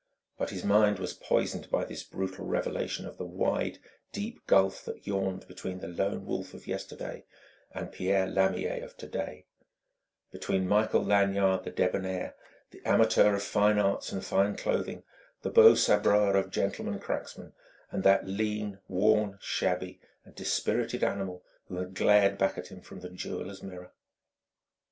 But 0.35 0.49
his 0.49 0.63
mind 0.63 0.97
was 0.97 1.13
poisoned 1.13 1.69
by 1.69 1.85
this 1.85 2.01
brutal 2.03 2.47
revelation 2.47 3.05
of 3.05 3.19
the 3.19 3.23
wide, 3.27 3.77
deep 4.11 4.39
gulf 4.47 4.83
that 4.85 5.05
yawned 5.05 5.47
between 5.47 5.77
the 5.77 5.87
Lone 5.87 6.25
Wolf 6.25 6.55
of 6.55 6.65
yesterday 6.65 7.23
and 7.71 7.91
Pierre 7.91 8.25
Lamier 8.25 8.83
of 8.83 8.97
today; 8.97 9.45
between 10.31 10.67
Michael 10.67 11.03
Lanyard 11.05 11.65
the 11.65 11.69
debonnaire, 11.69 12.33
the 12.71 12.81
amateur 12.83 13.35
of 13.35 13.43
fine 13.43 13.77
arts 13.77 14.11
and 14.11 14.25
fine 14.25 14.55
clothing, 14.55 15.03
the 15.43 15.51
beau 15.51 15.75
sabreur 15.75 16.35
of 16.35 16.49
gentlemen 16.49 16.97
cracksmen 16.99 17.53
and 17.91 18.01
that 18.01 18.27
lean, 18.27 18.79
worn, 18.87 19.37
shabby 19.39 20.01
and 20.25 20.33
dispirited 20.33 21.03
animal 21.03 21.43
who 21.67 21.75
had 21.75 21.93
glared 21.93 22.39
back 22.39 22.57
at 22.57 22.69
him 22.69 22.81
from 22.81 23.01
the 23.01 23.09
jeweller's 23.11 23.61
mirror. 23.61 23.91